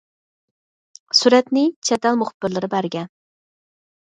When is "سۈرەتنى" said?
1.17-1.65